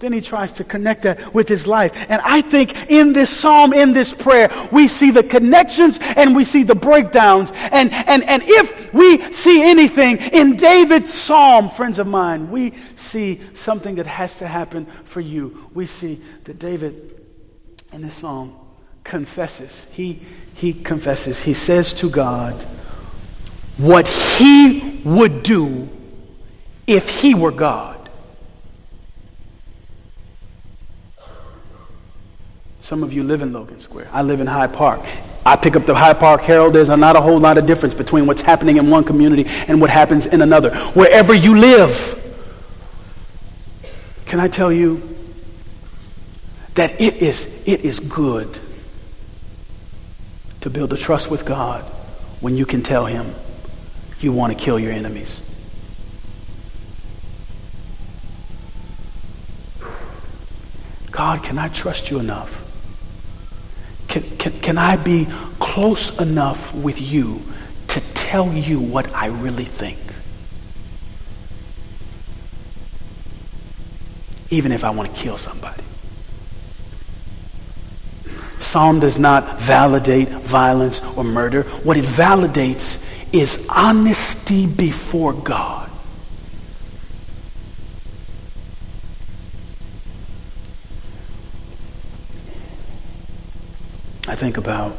[0.00, 1.92] Then he tries to connect that with his life.
[2.08, 6.42] And I think in this psalm, in this prayer, we see the connections and we
[6.42, 7.52] see the breakdowns.
[7.52, 13.42] And, and, and if we see anything in David's psalm, friends of mine, we see
[13.52, 15.68] something that has to happen for you.
[15.74, 17.22] We see that David
[17.92, 18.56] in this psalm
[19.04, 19.86] confesses.
[19.92, 20.22] He,
[20.54, 21.42] he confesses.
[21.42, 22.54] He says to God
[23.76, 25.90] what he would do
[26.86, 27.99] if he were God.
[32.90, 34.08] Some of you live in Logan Square.
[34.10, 35.06] I live in Hyde Park.
[35.46, 36.72] I pick up the Hyde Park Herald.
[36.72, 39.90] There's not a whole lot of difference between what's happening in one community and what
[39.90, 40.74] happens in another.
[40.94, 42.20] Wherever you live,
[44.26, 45.16] can I tell you
[46.74, 48.58] that it is, it is good
[50.60, 51.84] to build a trust with God
[52.40, 53.36] when you can tell Him
[54.18, 55.40] you want to kill your enemies.
[61.12, 62.59] God, can I trust you enough
[64.10, 65.26] can, can, can I be
[65.60, 67.40] close enough with you
[67.88, 69.98] to tell you what I really think?
[74.50, 75.84] Even if I want to kill somebody.
[78.58, 81.62] Psalm does not validate violence or murder.
[81.84, 83.02] What it validates
[83.32, 85.89] is honesty before God.
[94.30, 94.96] I think about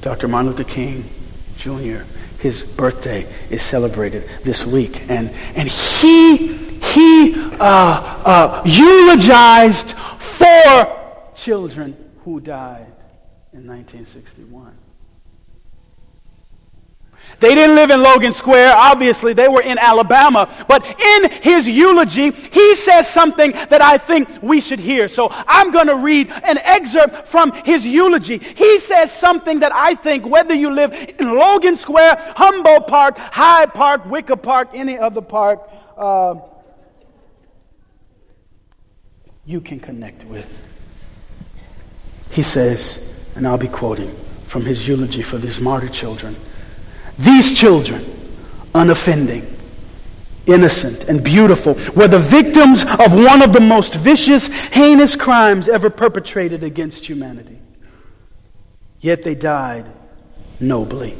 [0.00, 0.26] Dr.
[0.26, 1.08] Martin Luther King
[1.56, 2.02] Jr.
[2.40, 6.48] His birthday is celebrated this week, and, and he,
[6.78, 12.92] he uh, uh, eulogized four children who died
[13.52, 14.76] in 1961.
[17.38, 18.74] They didn't live in Logan Square.
[18.76, 20.48] Obviously, they were in Alabama.
[20.68, 25.06] But in his eulogy, he says something that I think we should hear.
[25.06, 28.38] So I'm going to read an excerpt from his eulogy.
[28.38, 33.74] He says something that I think, whether you live in Logan Square, Humboldt Park, Hyde
[33.74, 35.68] Park, Wicker Park, any other park,
[35.98, 36.36] uh,
[39.44, 40.66] you can connect with.
[42.30, 44.16] He says, and I'll be quoting
[44.46, 46.36] from his eulogy for these martyr children.
[47.18, 48.04] These children,
[48.74, 49.56] unoffending,
[50.46, 55.90] innocent, and beautiful, were the victims of one of the most vicious, heinous crimes ever
[55.90, 57.58] perpetrated against humanity.
[59.00, 59.90] Yet they died
[60.60, 61.16] nobly.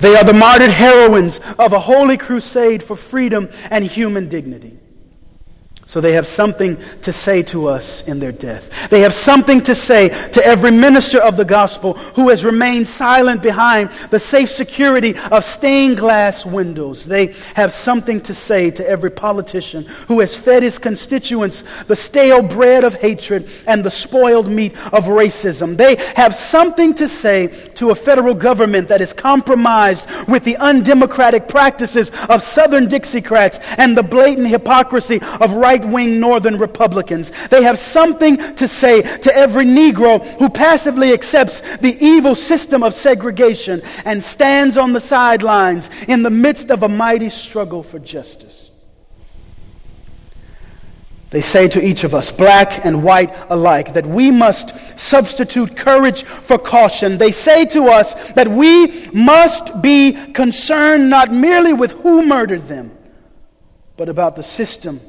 [0.00, 4.78] They are the martyred heroines of a holy crusade for freedom and human dignity.
[5.88, 8.90] So they have something to say to us in their death.
[8.90, 13.40] They have something to say to every minister of the gospel who has remained silent
[13.40, 17.04] behind the safe security of stained glass windows.
[17.04, 22.42] They have something to say to every politician who has fed his constituents the stale
[22.42, 25.76] bread of hatred and the spoiled meat of racism.
[25.76, 31.46] They have something to say to a federal government that is compromised with the undemocratic
[31.46, 37.32] practices of Southern Dixiecrats and the blatant hypocrisy of right right wing Northern Republicans.
[37.50, 42.94] They have something to say to every Negro who passively accepts the evil system of
[42.94, 48.70] segregation and stands on the sidelines in the midst of a mighty struggle for justice.
[51.30, 56.22] They say to each of us, black and white alike, that we must substitute courage
[56.22, 57.18] for caution.
[57.18, 62.96] They say to us that we must be concerned not merely with who murdered them,
[63.96, 65.00] but about the system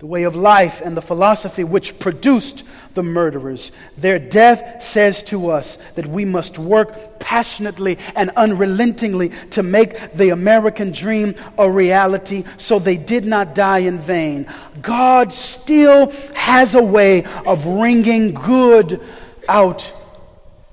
[0.00, 3.70] the way of life and the philosophy which produced the murderers.
[3.98, 10.30] Their death says to us that we must work passionately and unrelentingly to make the
[10.30, 14.50] American dream a reality so they did not die in vain.
[14.80, 19.06] God still has a way of wringing good
[19.50, 19.92] out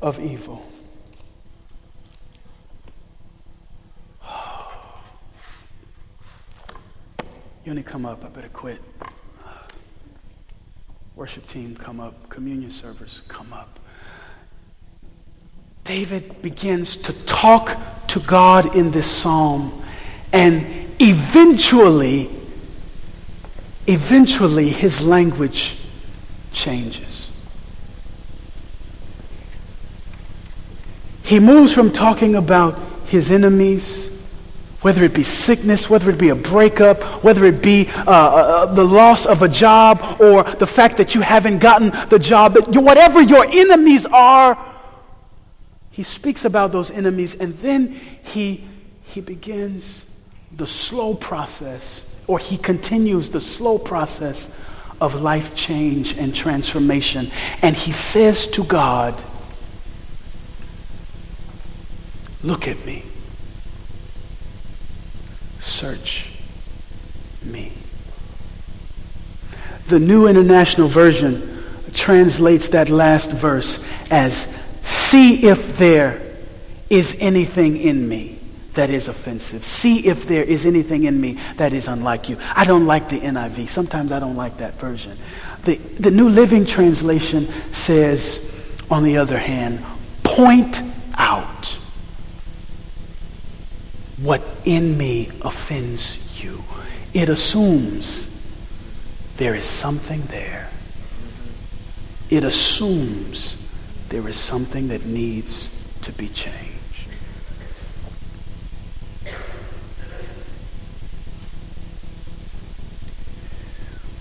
[0.02, 0.66] of evil.
[7.66, 8.82] You only come up, I better quit.
[11.18, 12.30] Worship team, come up.
[12.30, 13.80] Communion servers, come up.
[15.84, 17.76] David begins to talk
[18.10, 19.84] to God in this psalm,
[20.32, 20.64] and
[21.00, 22.30] eventually,
[23.88, 25.80] eventually, his language
[26.54, 27.32] changes.
[31.24, 34.12] He moves from talking about his enemies
[34.82, 38.66] whether it be sickness, whether it be a breakup, whether it be uh, uh, uh,
[38.74, 43.22] the loss of a job, or the fact that you haven't gotten the job, whatever
[43.22, 44.58] your enemies are,
[45.90, 48.68] he speaks about those enemies and then he,
[49.04, 50.06] he begins
[50.56, 54.50] the slow process, or he continues the slow process
[55.02, 57.32] of life change and transformation.
[57.64, 59.24] And he says to God,
[62.44, 63.04] Look at me
[65.68, 66.32] search
[67.44, 67.74] me.
[69.88, 71.64] The New International Version
[71.94, 73.80] translates that last verse
[74.12, 74.48] as
[74.82, 76.22] see if there
[76.90, 78.40] is anything in me
[78.74, 79.66] that is offensive.
[79.66, 82.38] See if there is anything in me that is unlike you.
[82.56, 83.70] I don't like the NIV.
[83.70, 85.18] Sometimes I don't like that version.
[85.64, 88.50] The, the New Living Translation says,
[88.92, 89.84] on the other hand,
[90.24, 90.82] point
[91.16, 91.78] out
[94.18, 96.64] what in me offends you.
[97.14, 98.28] It assumes
[99.38, 100.70] there is something there.
[102.30, 103.56] It assumes
[104.10, 105.70] there is something that needs
[106.02, 106.74] to be changed.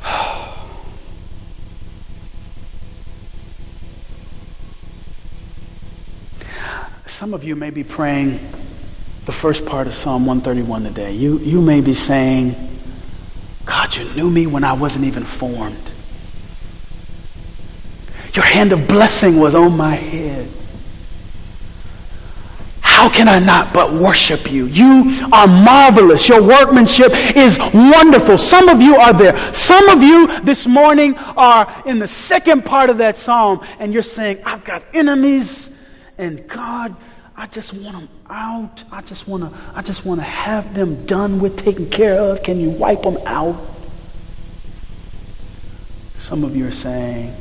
[7.07, 8.66] Some of you may be praying
[9.27, 11.13] the first part of Psalm 131 today.
[11.13, 12.55] You, you may be saying,
[13.65, 15.91] God, you knew me when I wasn't even formed.
[18.35, 20.49] Your hand of blessing was on my head.
[22.81, 24.67] How can I not but worship you?
[24.67, 26.29] You are marvelous.
[26.29, 28.39] Your workmanship is wonderful.
[28.39, 29.37] Some of you are there.
[29.53, 34.03] Some of you this morning are in the second part of that psalm, and you're
[34.03, 35.69] saying, I've got enemies,
[36.17, 36.95] and God,
[37.37, 38.85] I just want them out.
[38.91, 42.43] I just want to I just want to have them done with, taken care of.
[42.43, 43.57] Can you wipe them out?
[46.17, 47.37] Some of you are saying,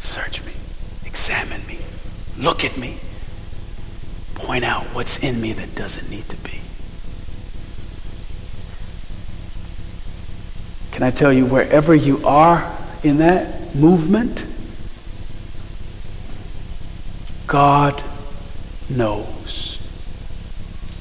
[0.00, 0.52] search me,
[1.04, 1.78] examine me,
[2.38, 2.98] look at me,
[4.34, 6.60] point out what's in me that doesn't need to be.
[10.92, 14.43] Can I tell you, wherever you are in that movement,
[17.54, 18.02] God
[18.88, 19.78] knows.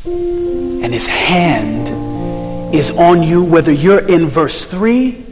[0.06, 5.26] And his hand is on you, whether you're in verse 3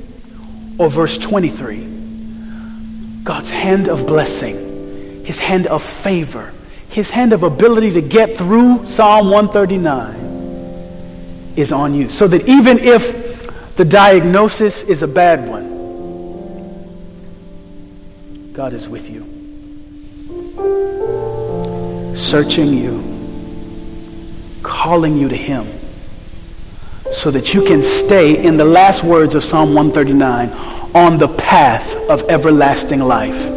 [0.79, 3.21] or verse 23.
[3.23, 6.51] God's hand of blessing, his hand of favor,
[6.89, 12.09] his hand of ability to get through Psalm 139 is on you.
[12.09, 15.69] So that even if the diagnosis is a bad one,
[18.53, 19.30] God is with you
[22.15, 25.67] searching you, calling you to Him,
[27.11, 30.49] so that you can stay, in the last words of Psalm 139,
[30.93, 33.47] on the path of everlasting life.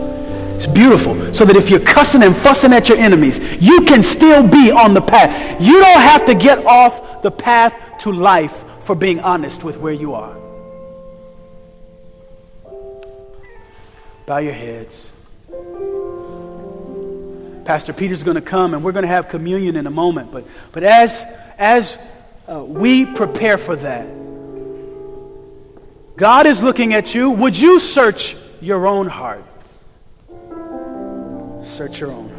[0.57, 1.35] It's beautiful.
[1.35, 4.95] So that if you're cussing and fussing at your enemies, you can still be on
[4.95, 5.61] the path.
[5.61, 9.93] You don't have to get off the path to life for being honest with where
[9.93, 10.37] you are.
[14.27, 15.11] Bow your heads.
[17.65, 20.31] Pastor Peter's going to come and we're going to have communion in a moment.
[20.31, 21.25] But, but as,
[21.59, 21.99] as
[22.49, 24.07] uh, we prepare for that,
[26.17, 27.31] God is looking at you.
[27.31, 29.45] Would you search your own heart?
[31.65, 32.34] Search your own.